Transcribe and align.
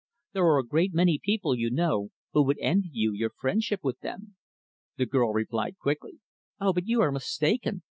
There 0.33 0.45
are 0.45 0.57
a 0.57 0.65
great 0.65 0.95
many 0.95 1.19
people, 1.23 1.55
you 1.55 1.69
know, 1.69 2.09
who 2.33 2.41
would 2.47 2.57
envy 2.59 2.89
you 2.91 3.13
your 3.13 3.29
friendship 3.29 3.81
with 3.83 3.99
them." 3.99 4.35
The 4.97 5.05
girl 5.05 5.31
replied 5.31 5.77
quickly, 5.77 6.17
"O, 6.59 6.73
but 6.73 6.87
you 6.87 7.01
are 7.01 7.11
mistaken. 7.11 7.79